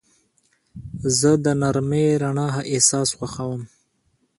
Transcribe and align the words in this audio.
زه 1.19 1.31
د 1.43 1.45
نرمې 1.61 2.05
رڼا 2.21 2.47
احساس 2.73 3.09
خوښوم. 3.17 3.61